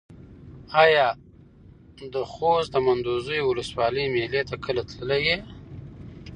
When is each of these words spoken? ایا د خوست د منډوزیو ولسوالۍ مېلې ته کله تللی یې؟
ایا 0.83 1.07
د 2.13 2.15
خوست 2.31 2.69
د 2.73 2.75
منډوزیو 2.85 3.47
ولسوالۍ 3.49 4.05
مېلې 4.13 4.41
ته 4.49 4.55
کله 4.65 4.81
تللی 4.89 5.19
یې؟ 5.27 5.37